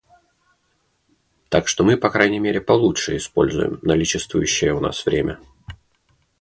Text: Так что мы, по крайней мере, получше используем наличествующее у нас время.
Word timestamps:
Так 1.51 1.67
что 1.67 1.83
мы, 1.83 1.95
по 1.95 2.09
крайней 2.09 2.39
мере, 2.39 2.59
получше 2.59 3.17
используем 3.17 3.77
наличествующее 3.83 4.73
у 4.73 4.79
нас 4.79 5.05
время. 5.05 5.39